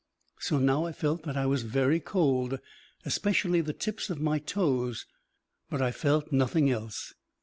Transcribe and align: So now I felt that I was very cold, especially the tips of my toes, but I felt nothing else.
So 0.39 0.57
now 0.57 0.87
I 0.87 0.93
felt 0.93 1.21
that 1.25 1.37
I 1.37 1.45
was 1.45 1.61
very 1.61 1.99
cold, 1.99 2.59
especially 3.05 3.61
the 3.61 3.71
tips 3.71 4.09
of 4.09 4.19
my 4.19 4.39
toes, 4.39 5.05
but 5.69 5.79
I 5.79 5.91
felt 5.91 6.31
nothing 6.31 6.71
else. 6.71 7.13